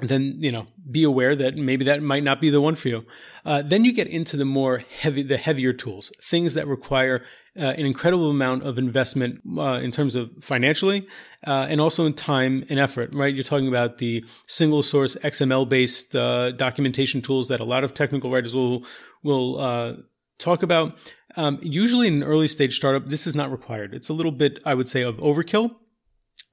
then 0.00 0.36
you 0.38 0.52
know 0.52 0.66
be 0.90 1.04
aware 1.04 1.34
that 1.34 1.56
maybe 1.56 1.84
that 1.84 2.02
might 2.02 2.22
not 2.22 2.40
be 2.40 2.50
the 2.50 2.60
one 2.60 2.74
for 2.74 2.88
you. 2.88 3.04
Uh, 3.44 3.62
then 3.62 3.84
you 3.84 3.92
get 3.92 4.06
into 4.06 4.36
the 4.36 4.44
more 4.44 4.78
heavy 5.00 5.22
the 5.22 5.38
heavier 5.38 5.72
tools 5.72 6.12
things 6.22 6.54
that 6.54 6.66
require 6.66 7.24
uh, 7.58 7.72
an 7.78 7.86
incredible 7.86 8.30
amount 8.30 8.62
of 8.62 8.76
investment 8.76 9.40
uh, 9.56 9.80
in 9.82 9.90
terms 9.90 10.14
of 10.14 10.30
financially 10.42 11.06
uh, 11.46 11.66
and 11.70 11.80
also 11.80 12.04
in 12.04 12.12
time 12.12 12.64
and 12.68 12.78
effort 12.78 13.14
right? 13.14 13.34
You're 13.34 13.44
talking 13.44 13.68
about 13.68 13.98
the 13.98 14.24
single 14.46 14.82
source 14.82 15.16
xml 15.24 15.66
based 15.66 16.14
uh, 16.14 16.52
documentation 16.52 17.22
tools 17.22 17.48
that 17.48 17.60
a 17.60 17.64
lot 17.64 17.82
of 17.82 17.94
technical 17.94 18.30
writers 18.30 18.54
will 18.54 18.84
will 19.22 19.58
uh, 19.58 19.94
talk 20.38 20.62
about. 20.62 20.96
Um, 21.38 21.58
usually 21.62 22.08
in 22.08 22.22
an 22.22 22.22
early 22.22 22.48
stage 22.48 22.76
startup 22.76 23.08
this 23.08 23.26
is 23.26 23.34
not 23.34 23.50
required. 23.50 23.94
It's 23.94 24.10
a 24.10 24.14
little 24.14 24.32
bit 24.32 24.60
i 24.66 24.74
would 24.74 24.88
say 24.88 25.02
of 25.02 25.16
overkill. 25.16 25.74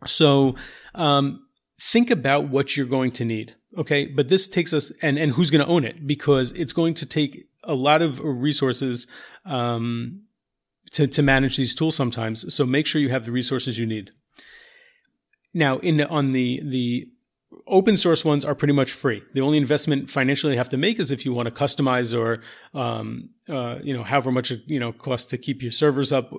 So 0.05 0.55
um, 0.95 1.43
think 1.79 2.09
about 2.09 2.49
what 2.49 2.75
you're 2.75 2.85
going 2.85 3.11
to 3.11 3.25
need. 3.25 3.55
Okay. 3.77 4.05
But 4.05 4.29
this 4.29 4.47
takes 4.47 4.73
us 4.73 4.91
and, 5.01 5.17
and 5.17 5.31
who's 5.31 5.49
going 5.49 5.65
to 5.65 5.71
own 5.71 5.83
it 5.83 6.05
because 6.05 6.51
it's 6.53 6.73
going 6.73 6.93
to 6.95 7.05
take 7.05 7.47
a 7.63 7.73
lot 7.73 8.01
of 8.01 8.19
resources, 8.23 9.07
um, 9.45 10.23
to, 10.91 11.07
to 11.07 11.23
manage 11.23 11.57
these 11.57 11.73
tools 11.73 11.95
sometimes. 11.95 12.53
So 12.53 12.65
make 12.65 12.85
sure 12.85 13.01
you 13.01 13.09
have 13.09 13.25
the 13.25 13.31
resources 13.31 13.79
you 13.79 13.85
need. 13.85 14.11
Now, 15.53 15.79
in 15.79 15.97
the, 15.97 16.07
on 16.07 16.33
the, 16.33 16.61
the 16.63 17.07
open 17.67 17.97
source 17.97 18.25
ones 18.25 18.43
are 18.43 18.55
pretty 18.55 18.73
much 18.73 18.91
free. 18.91 19.21
The 19.33 19.41
only 19.41 19.57
investment 19.57 20.09
financially 20.09 20.53
you 20.53 20.57
have 20.57 20.69
to 20.69 20.77
make 20.77 20.99
is 20.99 21.11
if 21.11 21.25
you 21.25 21.33
want 21.33 21.47
to 21.47 21.53
customize 21.53 22.17
or, 22.17 22.41
um, 22.77 23.29
uh, 23.47 23.79
you 23.81 23.95
know, 23.95 24.03
however 24.03 24.31
much 24.31 24.51
it, 24.51 24.61
you 24.65 24.79
know, 24.79 24.91
costs 24.91 25.27
to 25.31 25.37
keep 25.37 25.61
your 25.61 25.71
servers 25.71 26.11
up. 26.11 26.31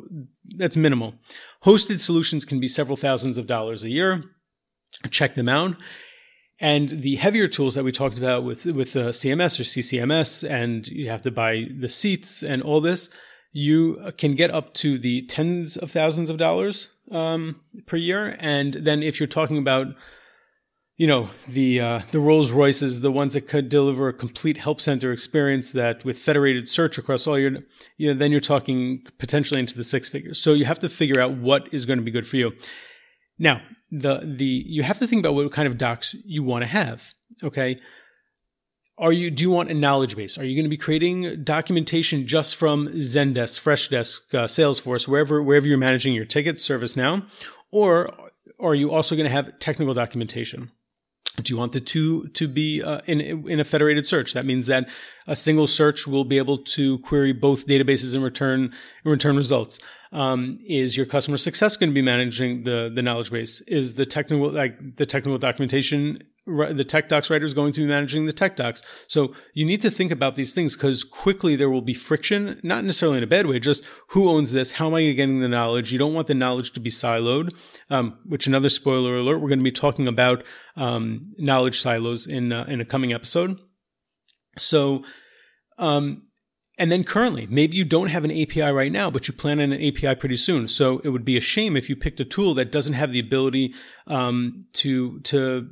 That's 0.56 0.76
minimal. 0.76 1.14
Hosted 1.64 2.00
solutions 2.00 2.44
can 2.44 2.60
be 2.60 2.68
several 2.68 2.96
thousands 2.96 3.38
of 3.38 3.46
dollars 3.46 3.82
a 3.82 3.90
year 3.90 4.24
check 5.10 5.34
them 5.34 5.48
out. 5.48 5.76
And 6.60 6.88
the 7.00 7.16
heavier 7.16 7.48
tools 7.48 7.74
that 7.74 7.84
we 7.84 7.92
talked 7.92 8.16
about 8.16 8.44
with 8.44 8.66
with 8.66 8.96
uh, 8.96 9.10
CMS 9.10 9.58
or 9.58 9.64
CCMS, 9.64 10.48
and 10.48 10.86
you 10.86 11.10
have 11.10 11.22
to 11.22 11.30
buy 11.30 11.66
the 11.78 11.88
seats 11.88 12.42
and 12.42 12.62
all 12.62 12.80
this, 12.80 13.10
you 13.52 14.12
can 14.18 14.34
get 14.34 14.50
up 14.50 14.74
to 14.74 14.98
the 14.98 15.26
tens 15.26 15.76
of 15.76 15.90
thousands 15.90 16.30
of 16.30 16.38
dollars 16.38 16.90
um, 17.10 17.60
per 17.86 17.96
year. 17.96 18.36
And 18.40 18.74
then 18.74 19.02
if 19.02 19.18
you're 19.18 19.26
talking 19.26 19.58
about, 19.58 19.88
you 20.96 21.06
know, 21.06 21.28
the 21.48 21.80
uh, 21.80 22.00
the 22.12 22.20
Rolls 22.20 22.52
Royces, 22.52 23.00
the 23.00 23.12
ones 23.12 23.34
that 23.34 23.48
could 23.48 23.68
deliver 23.68 24.08
a 24.08 24.12
complete 24.12 24.58
help 24.58 24.80
center 24.80 25.12
experience 25.12 25.72
that 25.72 26.04
with 26.04 26.18
federated 26.18 26.68
search 26.68 26.98
across 26.98 27.26
all 27.26 27.38
your, 27.38 27.50
you 27.96 28.08
know, 28.08 28.14
then 28.14 28.30
you're 28.30 28.40
talking 28.40 29.04
potentially 29.18 29.60
into 29.60 29.76
the 29.76 29.84
six 29.84 30.08
figures. 30.08 30.40
So 30.40 30.52
you 30.52 30.64
have 30.64 30.80
to 30.80 30.88
figure 30.88 31.20
out 31.20 31.36
what 31.36 31.72
is 31.72 31.84
going 31.84 31.98
to 31.98 32.04
be 32.04 32.10
good 32.10 32.26
for 32.26 32.36
you. 32.36 32.52
Now, 33.38 33.60
the 34.00 34.20
the 34.36 34.64
you 34.66 34.82
have 34.82 34.98
to 34.98 35.06
think 35.06 35.20
about 35.24 35.34
what 35.34 35.50
kind 35.52 35.68
of 35.68 35.78
docs 35.78 36.14
you 36.24 36.42
want 36.42 36.62
to 36.62 36.66
have. 36.66 37.14
Okay. 37.42 37.76
Are 38.96 39.12
you 39.12 39.30
do 39.30 39.42
you 39.42 39.50
want 39.50 39.70
a 39.70 39.74
knowledge 39.74 40.16
base? 40.16 40.38
Are 40.38 40.44
you 40.44 40.54
going 40.54 40.64
to 40.64 40.70
be 40.70 40.76
creating 40.76 41.42
documentation 41.42 42.26
just 42.26 42.54
from 42.54 42.88
Zendesk, 42.88 43.60
Freshdesk, 43.60 44.34
uh, 44.34 44.44
Salesforce, 44.44 45.08
wherever 45.08 45.42
wherever 45.42 45.66
you're 45.66 45.78
managing 45.78 46.14
your 46.14 46.24
ticket 46.24 46.60
service 46.60 46.96
now, 46.96 47.26
or 47.72 48.14
are 48.60 48.74
you 48.74 48.92
also 48.92 49.16
going 49.16 49.26
to 49.26 49.32
have 49.32 49.58
technical 49.58 49.94
documentation? 49.94 50.70
Do 51.42 51.52
you 51.52 51.58
want 51.58 51.72
the 51.72 51.80
two 51.80 52.28
to 52.28 52.46
be 52.46 52.82
uh, 52.82 53.00
in 53.06 53.20
in 53.48 53.58
a 53.58 53.64
federated 53.64 54.06
search? 54.06 54.34
That 54.34 54.44
means 54.44 54.68
that 54.68 54.88
a 55.26 55.34
single 55.34 55.66
search 55.66 56.06
will 56.06 56.24
be 56.24 56.38
able 56.38 56.58
to 56.58 56.98
query 57.00 57.32
both 57.32 57.66
databases 57.66 58.14
and 58.14 58.22
return 58.22 58.60
and 59.04 59.10
return 59.10 59.36
results. 59.36 59.80
Um, 60.12 60.60
is 60.64 60.96
your 60.96 61.06
customer 61.06 61.36
success 61.36 61.76
going 61.76 61.90
to 61.90 61.94
be 61.94 62.02
managing 62.02 62.62
the 62.62 62.90
the 62.94 63.02
knowledge 63.02 63.32
base? 63.32 63.60
Is 63.62 63.94
the 63.94 64.06
technical 64.06 64.50
like 64.50 64.96
the 64.96 65.06
technical 65.06 65.38
documentation 65.38 66.20
the 66.46 66.84
tech 66.84 67.08
docs 67.08 67.30
writer 67.30 67.44
is 67.44 67.54
going 67.54 67.72
to 67.72 67.80
be 67.80 67.86
managing 67.86 68.26
the 68.26 68.32
tech 68.32 68.56
docs. 68.56 68.82
So 69.06 69.34
you 69.54 69.64
need 69.64 69.80
to 69.82 69.90
think 69.90 70.10
about 70.10 70.36
these 70.36 70.52
things 70.52 70.76
because 70.76 71.02
quickly 71.02 71.56
there 71.56 71.70
will 71.70 71.82
be 71.82 71.94
friction, 71.94 72.60
not 72.62 72.84
necessarily 72.84 73.18
in 73.18 73.24
a 73.24 73.28
bad 73.28 73.46
way, 73.46 73.58
just 73.58 73.82
who 74.08 74.28
owns 74.28 74.52
this? 74.52 74.72
How 74.72 74.86
am 74.86 74.94
I 74.94 75.10
getting 75.12 75.40
the 75.40 75.48
knowledge? 75.48 75.92
You 75.92 75.98
don't 75.98 76.14
want 76.14 76.26
the 76.26 76.34
knowledge 76.34 76.72
to 76.72 76.80
be 76.80 76.90
siloed, 76.90 77.50
um, 77.88 78.18
which 78.26 78.46
another 78.46 78.68
spoiler 78.68 79.16
alert, 79.16 79.40
we're 79.40 79.48
going 79.48 79.58
to 79.58 79.64
be 79.64 79.72
talking 79.72 80.06
about 80.06 80.44
um, 80.76 81.32
knowledge 81.38 81.80
silos 81.80 82.26
in, 82.26 82.52
uh, 82.52 82.64
in 82.68 82.80
a 82.80 82.84
coming 82.84 83.12
episode. 83.12 83.58
So, 84.58 85.02
um, 85.78 86.24
and 86.76 86.90
then 86.90 87.04
currently, 87.04 87.46
maybe 87.46 87.76
you 87.76 87.84
don't 87.84 88.08
have 88.08 88.24
an 88.24 88.32
API 88.32 88.72
right 88.72 88.90
now, 88.90 89.08
but 89.08 89.28
you 89.28 89.34
plan 89.34 89.60
on 89.60 89.72
an 89.72 89.82
API 89.82 90.16
pretty 90.16 90.36
soon. 90.36 90.66
So 90.66 91.00
it 91.04 91.10
would 91.10 91.24
be 91.24 91.36
a 91.36 91.40
shame 91.40 91.76
if 91.76 91.88
you 91.88 91.94
picked 91.94 92.18
a 92.18 92.24
tool 92.24 92.52
that 92.54 92.72
doesn't 92.72 92.94
have 92.94 93.12
the 93.12 93.20
ability 93.20 93.74
um, 94.08 94.66
to 94.74 95.20
to 95.20 95.68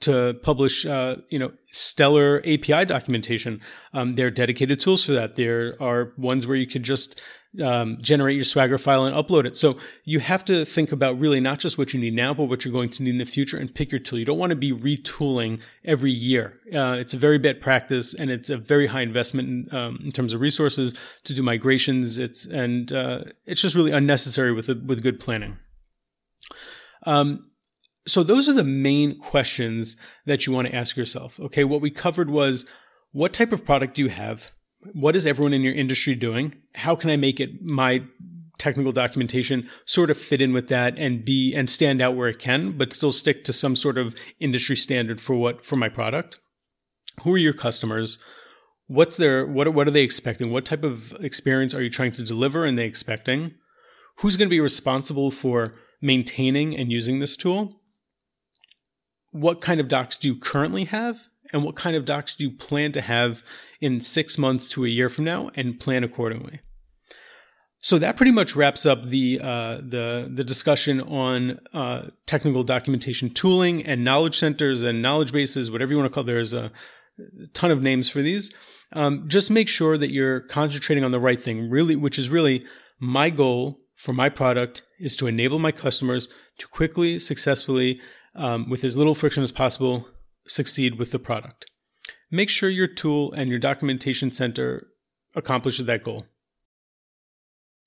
to 0.00 0.38
publish, 0.42 0.86
uh, 0.86 1.16
you 1.28 1.38
know, 1.38 1.52
stellar 1.72 2.38
API 2.40 2.84
documentation. 2.84 3.60
Um, 3.92 4.14
there 4.14 4.28
are 4.28 4.30
dedicated 4.30 4.80
tools 4.80 5.04
for 5.04 5.12
that. 5.12 5.36
There 5.36 5.76
are 5.80 6.12
ones 6.16 6.46
where 6.46 6.56
you 6.56 6.66
could 6.66 6.84
just 6.84 7.20
um, 7.64 7.98
generate 8.00 8.36
your 8.36 8.44
Swagger 8.44 8.78
file 8.78 9.04
and 9.04 9.14
upload 9.14 9.44
it. 9.44 9.56
So 9.56 9.78
you 10.04 10.20
have 10.20 10.44
to 10.46 10.64
think 10.64 10.92
about 10.92 11.18
really 11.18 11.40
not 11.40 11.58
just 11.58 11.78
what 11.78 11.92
you 11.92 11.98
need 12.00 12.14
now, 12.14 12.34
but 12.34 12.44
what 12.44 12.64
you're 12.64 12.72
going 12.72 12.90
to 12.90 13.02
need 13.02 13.10
in 13.10 13.18
the 13.18 13.26
future 13.26 13.56
and 13.56 13.74
pick 13.74 13.90
your 13.90 13.98
tool. 13.98 14.18
You 14.18 14.24
don't 14.24 14.38
want 14.38 14.50
to 14.50 14.56
be 14.56 14.72
retooling 14.72 15.60
every 15.84 16.10
year. 16.10 16.58
Uh, 16.72 16.96
it's 17.00 17.14
a 17.14 17.18
very 17.18 17.38
bad 17.38 17.60
practice 17.60 18.14
and 18.14 18.30
it's 18.30 18.50
a 18.50 18.58
very 18.58 18.86
high 18.86 19.02
investment 19.02 19.48
in, 19.48 19.76
um, 19.76 19.98
in 20.04 20.12
terms 20.12 20.34
of 20.34 20.40
resources 20.40 20.94
to 21.24 21.34
do 21.34 21.42
migrations. 21.42 22.18
It's, 22.18 22.46
and, 22.46 22.92
uh, 22.92 23.24
it's 23.46 23.62
just 23.62 23.74
really 23.74 23.92
unnecessary 23.92 24.52
with, 24.52 24.68
with 24.68 25.02
good 25.02 25.18
planning. 25.18 25.58
Um, 27.04 27.47
so 28.08 28.22
those 28.22 28.48
are 28.48 28.54
the 28.54 28.64
main 28.64 29.18
questions 29.18 29.96
that 30.26 30.46
you 30.46 30.52
want 30.52 30.68
to 30.68 30.74
ask 30.74 30.96
yourself. 30.96 31.38
Okay. 31.38 31.64
What 31.64 31.80
we 31.80 31.90
covered 31.90 32.30
was 32.30 32.66
what 33.12 33.32
type 33.32 33.52
of 33.52 33.64
product 33.64 33.94
do 33.94 34.02
you 34.02 34.08
have? 34.08 34.50
What 34.92 35.16
is 35.16 35.26
everyone 35.26 35.52
in 35.52 35.62
your 35.62 35.74
industry 35.74 36.14
doing? 36.14 36.54
How 36.74 36.94
can 36.94 37.10
I 37.10 37.16
make 37.16 37.40
it 37.40 37.62
my 37.62 38.02
technical 38.58 38.92
documentation 38.92 39.68
sort 39.86 40.10
of 40.10 40.18
fit 40.18 40.42
in 40.42 40.52
with 40.52 40.68
that 40.68 40.98
and 40.98 41.24
be 41.24 41.54
and 41.54 41.70
stand 41.70 42.00
out 42.00 42.16
where 42.16 42.28
it 42.28 42.38
can, 42.38 42.76
but 42.76 42.92
still 42.92 43.12
stick 43.12 43.44
to 43.44 43.52
some 43.52 43.76
sort 43.76 43.98
of 43.98 44.14
industry 44.40 44.76
standard 44.76 45.20
for 45.20 45.36
what 45.36 45.64
for 45.64 45.76
my 45.76 45.88
product? 45.88 46.38
Who 47.22 47.34
are 47.34 47.38
your 47.38 47.52
customers? 47.52 48.18
What's 48.86 49.16
their 49.16 49.46
what 49.46 49.72
what 49.74 49.88
are 49.88 49.92
they 49.92 50.02
expecting? 50.02 50.50
What 50.50 50.64
type 50.64 50.84
of 50.84 51.12
experience 51.20 51.74
are 51.74 51.82
you 51.82 51.90
trying 51.90 52.12
to 52.12 52.24
deliver 52.24 52.64
and 52.64 52.78
they 52.78 52.86
expecting? 52.86 53.54
Who's 54.18 54.36
going 54.36 54.48
to 54.48 54.54
be 54.54 54.60
responsible 54.60 55.30
for 55.30 55.74
maintaining 56.00 56.76
and 56.76 56.90
using 56.90 57.18
this 57.18 57.36
tool? 57.36 57.80
What 59.30 59.60
kind 59.60 59.80
of 59.80 59.88
docs 59.88 60.16
do 60.16 60.28
you 60.28 60.36
currently 60.36 60.84
have 60.84 61.28
and 61.52 61.64
what 61.64 61.76
kind 61.76 61.96
of 61.96 62.04
docs 62.04 62.34
do 62.34 62.44
you 62.44 62.50
plan 62.50 62.92
to 62.92 63.00
have 63.00 63.42
in 63.80 64.00
six 64.00 64.38
months 64.38 64.68
to 64.70 64.84
a 64.84 64.88
year 64.88 65.08
from 65.08 65.24
now 65.24 65.50
and 65.54 65.80
plan 65.80 66.04
accordingly 66.04 66.60
so 67.80 67.98
that 67.98 68.16
pretty 68.16 68.32
much 68.32 68.56
wraps 68.56 68.84
up 68.86 69.04
the 69.04 69.40
uh, 69.42 69.76
the 69.76 70.30
the 70.32 70.44
discussion 70.44 71.00
on 71.00 71.60
uh, 71.72 72.02
technical 72.26 72.64
documentation 72.64 73.30
tooling 73.30 73.86
and 73.86 74.04
knowledge 74.04 74.38
centers 74.38 74.82
and 74.82 75.00
knowledge 75.00 75.32
bases, 75.32 75.70
whatever 75.70 75.92
you 75.92 75.98
want 75.98 76.10
to 76.10 76.14
call. 76.14 76.24
There's 76.24 76.52
a 76.52 76.72
ton 77.54 77.70
of 77.70 77.82
names 77.82 78.10
for 78.10 78.20
these. 78.20 78.52
Um, 78.92 79.28
just 79.28 79.50
make 79.50 79.68
sure 79.68 79.96
that 79.96 80.10
you're 80.10 80.40
concentrating 80.40 81.04
on 81.04 81.12
the 81.12 81.20
right 81.20 81.40
thing. 81.40 81.70
Really, 81.70 81.94
which 81.94 82.18
is 82.18 82.28
really 82.28 82.64
my 82.98 83.30
goal 83.30 83.78
for 83.94 84.12
my 84.12 84.28
product 84.28 84.82
is 84.98 85.14
to 85.16 85.26
enable 85.26 85.58
my 85.58 85.72
customers 85.72 86.28
to 86.58 86.66
quickly, 86.68 87.18
successfully 87.18 88.00
um, 88.38 88.70
with 88.70 88.84
as 88.84 88.96
little 88.96 89.14
friction 89.14 89.42
as 89.42 89.52
possible, 89.52 90.08
succeed 90.46 90.98
with 90.98 91.10
the 91.10 91.18
product. 91.18 91.70
Make 92.30 92.48
sure 92.48 92.70
your 92.70 92.86
tool 92.86 93.32
and 93.32 93.50
your 93.50 93.58
documentation 93.58 94.30
center 94.32 94.88
accomplishes 95.34 95.86
that 95.86 96.04
goal. 96.04 96.24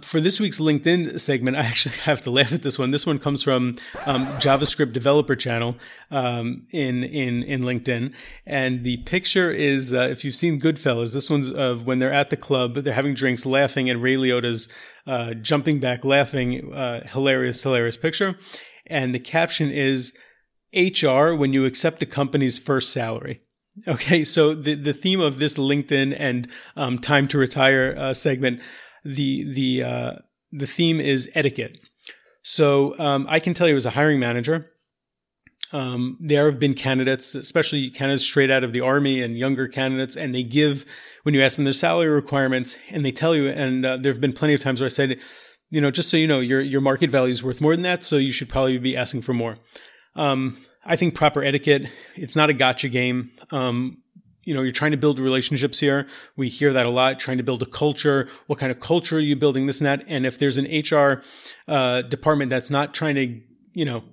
For 0.01 0.19
this 0.19 0.39
week's 0.39 0.59
LinkedIn 0.59 1.19
segment, 1.19 1.57
I 1.57 1.61
actually 1.61 1.95
have 1.97 2.21
to 2.23 2.31
laugh 2.31 2.51
at 2.51 2.63
this 2.63 2.79
one. 2.79 2.91
This 2.91 3.05
one 3.05 3.19
comes 3.19 3.43
from 3.43 3.77
um, 4.05 4.25
JavaScript 4.39 4.93
Developer 4.93 5.35
Channel 5.35 5.77
um, 6.09 6.65
in 6.71 7.03
in 7.03 7.43
in 7.43 7.61
LinkedIn, 7.61 8.13
and 8.45 8.83
the 8.83 8.97
picture 8.97 9.51
is 9.51 9.93
uh, 9.93 10.07
if 10.11 10.25
you've 10.25 10.35
seen 10.35 10.59
Goodfellas, 10.59 11.13
this 11.13 11.29
one's 11.29 11.51
of 11.51 11.85
when 11.85 11.99
they're 11.99 12.11
at 12.11 12.31
the 12.31 12.37
club, 12.37 12.75
they're 12.75 12.93
having 12.93 13.13
drinks, 13.13 13.45
laughing, 13.45 13.89
and 13.89 14.01
Ray 14.01 14.15
Liotta's 14.15 14.67
uh, 15.05 15.35
jumping 15.35 15.79
back, 15.79 16.03
laughing. 16.03 16.73
Uh, 16.73 17.07
hilarious, 17.07 17.61
hilarious 17.61 17.97
picture, 17.97 18.35
and 18.87 19.13
the 19.13 19.19
caption 19.19 19.69
is 19.69 20.13
HR 20.73 21.33
when 21.33 21.53
you 21.53 21.65
accept 21.65 22.03
a 22.03 22.05
company's 22.05 22.59
first 22.59 22.91
salary. 22.91 23.41
Okay, 23.87 24.25
so 24.25 24.53
the 24.53 24.75
the 24.75 24.93
theme 24.93 25.21
of 25.21 25.39
this 25.39 25.57
LinkedIn 25.57 26.15
and 26.19 26.49
um, 26.75 26.99
time 26.99 27.27
to 27.29 27.37
retire 27.37 27.95
uh, 27.97 28.13
segment 28.13 28.59
the 29.03 29.51
the 29.53 29.83
uh, 29.83 30.11
the 30.51 30.67
theme 30.67 30.99
is 30.99 31.29
etiquette. 31.35 31.79
So 32.43 32.97
um, 32.99 33.25
I 33.29 33.39
can 33.39 33.53
tell 33.53 33.69
you 33.69 33.75
as 33.75 33.85
a 33.85 33.91
hiring 33.91 34.19
manager, 34.19 34.71
um, 35.71 36.17
there 36.19 36.49
have 36.49 36.59
been 36.59 36.73
candidates, 36.73 37.35
especially 37.35 37.89
candidates 37.89 38.25
straight 38.25 38.51
out 38.51 38.63
of 38.63 38.73
the 38.73 38.81
army 38.81 39.21
and 39.21 39.37
younger 39.37 39.67
candidates, 39.67 40.17
and 40.17 40.33
they 40.33 40.43
give 40.43 40.85
when 41.23 41.35
you 41.35 41.41
ask 41.41 41.55
them 41.55 41.65
their 41.65 41.73
salary 41.73 42.09
requirements, 42.09 42.77
and 42.89 43.05
they 43.05 43.11
tell 43.11 43.35
you. 43.35 43.47
And 43.47 43.85
uh, 43.85 43.97
there 43.97 44.11
have 44.11 44.21
been 44.21 44.33
plenty 44.33 44.53
of 44.53 44.59
times 44.59 44.81
where 44.81 44.85
I 44.85 44.89
said, 44.89 45.19
you 45.69 45.79
know, 45.79 45.91
just 45.91 46.09
so 46.09 46.17
you 46.17 46.27
know, 46.27 46.39
your 46.39 46.61
your 46.61 46.81
market 46.81 47.09
value 47.09 47.31
is 47.31 47.43
worth 47.43 47.61
more 47.61 47.73
than 47.73 47.83
that, 47.83 48.03
so 48.03 48.17
you 48.17 48.33
should 48.33 48.49
probably 48.49 48.77
be 48.77 48.97
asking 48.97 49.21
for 49.21 49.33
more. 49.33 49.55
Um, 50.15 50.57
I 50.85 50.95
think 50.95 51.15
proper 51.15 51.43
etiquette. 51.43 51.85
It's 52.15 52.35
not 52.35 52.49
a 52.49 52.53
gotcha 52.53 52.89
game. 52.89 53.31
Um, 53.51 54.01
you 54.43 54.55
know, 54.55 54.63
you're 54.63 54.71
trying 54.71 54.91
to 54.91 54.97
build 54.97 55.19
relationships 55.19 55.79
here. 55.79 56.07
We 56.35 56.49
hear 56.49 56.73
that 56.73 56.85
a 56.85 56.89
lot, 56.89 57.19
trying 57.19 57.37
to 57.37 57.43
build 57.43 57.61
a 57.61 57.67
culture. 57.67 58.27
What 58.47 58.57
kind 58.57 58.71
of 58.71 58.79
culture 58.79 59.17
are 59.17 59.19
you 59.19 59.35
building? 59.35 59.67
This 59.67 59.79
and 59.79 59.85
that. 59.85 60.03
And 60.07 60.25
if 60.25 60.39
there's 60.39 60.57
an 60.57 60.65
HR 60.65 61.21
uh, 61.67 62.01
department 62.03 62.49
that's 62.49 62.69
not 62.69 62.93
trying 62.93 63.15
to, 63.15 63.39
you 63.73 63.85
know, 63.85 64.03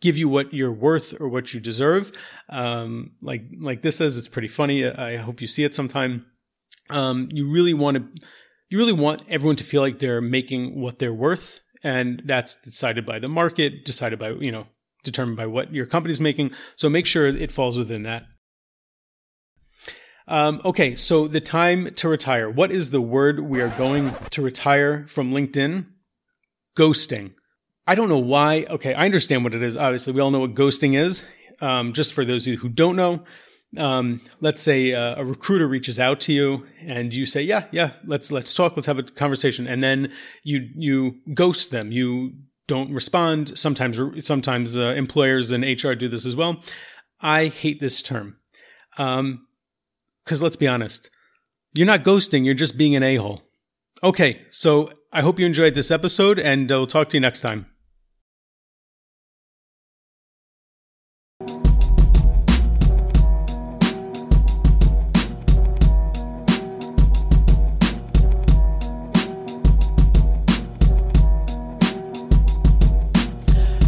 give 0.00 0.16
you 0.16 0.28
what 0.28 0.52
you're 0.52 0.72
worth 0.72 1.20
or 1.20 1.28
what 1.28 1.54
you 1.54 1.60
deserve, 1.60 2.10
um, 2.48 3.12
like 3.22 3.42
like 3.60 3.82
this 3.82 3.96
says, 3.96 4.16
it's 4.16 4.28
pretty 4.28 4.48
funny. 4.48 4.84
I 4.84 5.16
hope 5.16 5.40
you 5.40 5.48
see 5.48 5.64
it 5.64 5.74
sometime. 5.74 6.26
Um, 6.90 7.28
you 7.30 7.50
really 7.50 7.74
want 7.74 7.96
to, 7.96 8.22
you 8.70 8.78
really 8.78 8.92
want 8.92 9.22
everyone 9.28 9.56
to 9.56 9.64
feel 9.64 9.82
like 9.82 9.98
they're 9.98 10.20
making 10.20 10.80
what 10.80 10.98
they're 10.98 11.14
worth, 11.14 11.60
and 11.84 12.22
that's 12.24 12.60
decided 12.62 13.06
by 13.06 13.20
the 13.20 13.28
market, 13.28 13.84
decided 13.84 14.18
by 14.18 14.30
you 14.30 14.50
know, 14.50 14.66
determined 15.04 15.36
by 15.36 15.46
what 15.46 15.72
your 15.72 15.86
company's 15.86 16.20
making. 16.20 16.52
So 16.76 16.88
make 16.88 17.06
sure 17.06 17.26
it 17.26 17.52
falls 17.52 17.78
within 17.78 18.02
that. 18.04 18.24
Um, 20.26 20.60
okay, 20.64 20.94
so 20.94 21.26
the 21.26 21.40
time 21.40 21.94
to 21.94 22.08
retire. 22.08 22.50
What 22.50 22.70
is 22.70 22.90
the 22.90 23.00
word 23.00 23.40
we 23.40 23.62
are 23.62 23.70
going 23.70 24.12
to 24.30 24.42
retire 24.42 25.06
from 25.08 25.32
LinkedIn? 25.32 25.86
Ghosting. 26.76 27.32
I 27.86 27.94
don't 27.94 28.10
know 28.10 28.18
why. 28.18 28.66
Okay, 28.68 28.92
I 28.92 29.06
understand 29.06 29.42
what 29.42 29.54
it 29.54 29.62
is. 29.62 29.76
Obviously, 29.76 30.12
we 30.12 30.20
all 30.20 30.30
know 30.30 30.40
what 30.40 30.54
ghosting 30.54 30.94
is. 30.94 31.28
Um, 31.62 31.94
just 31.94 32.12
for 32.12 32.24
those 32.24 32.46
of 32.46 32.52
you 32.52 32.58
who 32.58 32.68
don't 32.68 32.94
know, 32.94 33.24
um, 33.76 34.20
let's 34.40 34.62
say 34.62 34.92
uh, 34.92 35.20
a 35.20 35.24
recruiter 35.24 35.66
reaches 35.66 35.98
out 35.98 36.20
to 36.22 36.32
you 36.32 36.66
and 36.82 37.14
you 37.14 37.26
say, 37.26 37.42
"Yeah, 37.42 37.64
yeah, 37.72 37.92
let's 38.04 38.30
let's 38.30 38.54
talk, 38.54 38.76
let's 38.76 38.86
have 38.86 38.98
a 38.98 39.02
conversation," 39.02 39.66
and 39.66 39.82
then 39.82 40.12
you 40.44 40.68
you 40.74 41.16
ghost 41.34 41.70
them. 41.70 41.90
You 41.90 42.34
don't 42.68 42.92
respond. 42.92 43.58
Sometimes 43.58 43.98
sometimes 44.24 44.76
uh, 44.76 44.94
employers 44.96 45.50
and 45.50 45.64
HR 45.64 45.94
do 45.94 46.06
this 46.06 46.24
as 46.24 46.36
well. 46.36 46.62
I 47.20 47.46
hate 47.46 47.80
this 47.80 48.00
term. 48.00 48.38
Um, 48.96 49.46
because 50.24 50.42
let's 50.42 50.56
be 50.56 50.68
honest, 50.68 51.08
you're 51.72 51.86
not 51.86 52.04
ghosting, 52.04 52.44
you're 52.44 52.54
just 52.54 52.76
being 52.76 52.94
an 52.94 53.02
a 53.02 53.16
hole. 53.16 53.40
Okay, 54.04 54.42
so 54.50 54.92
I 55.10 55.22
hope 55.22 55.40
you 55.40 55.46
enjoyed 55.46 55.74
this 55.74 55.90
episode, 55.90 56.38
and 56.38 56.70
I'll 56.70 56.86
talk 56.86 57.08
to 57.08 57.16
you 57.16 57.20
next 57.20 57.40
time. 57.40 57.64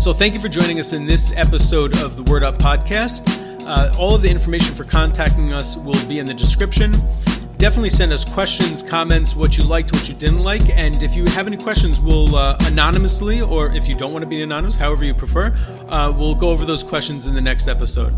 So, 0.01 0.15
thank 0.15 0.33
you 0.33 0.41
for 0.41 0.49
joining 0.49 0.79
us 0.81 0.95
in 0.95 1.05
this 1.05 1.35
episode 1.37 2.01
of 2.01 2.17
the 2.17 2.23
Word 2.23 2.43
Up 2.43 2.57
Podcast. 2.57 3.67
Uh, 3.67 3.93
all 3.99 4.15
of 4.15 4.23
the 4.23 4.31
information 4.31 4.75
for 4.75 4.85
contacting 4.85 5.53
us 5.53 5.77
will 5.77 6.03
be 6.09 6.19
in 6.19 6.25
the 6.25 6.33
description. 6.33 6.91
Definitely 7.59 7.91
send 7.91 8.11
us 8.11 8.25
questions, 8.25 8.83
comments, 8.83 9.37
what 9.37 9.59
you 9.59 9.65
liked, 9.65 9.93
what 9.93 10.09
you 10.09 10.15
didn't 10.15 10.39
like. 10.39 10.63
And 10.71 11.03
if 11.03 11.15
you 11.15 11.27
have 11.27 11.47
any 11.47 11.59
questions, 11.59 12.01
we'll 12.01 12.35
uh, 12.35 12.57
anonymously, 12.63 13.43
or 13.43 13.71
if 13.73 13.89
you 13.89 13.95
don't 13.95 14.15
want 14.15 14.23
to 14.23 14.27
be 14.27 14.41
anonymous, 14.41 14.75
however 14.75 15.05
you 15.05 15.13
prefer, 15.13 15.55
uh, 15.91 16.11
we'll 16.17 16.35
go 16.35 16.49
over 16.49 16.65
those 16.65 16.83
questions 16.83 17.27
in 17.27 17.35
the 17.35 17.43
next 17.43 17.69
episode. 17.69 18.15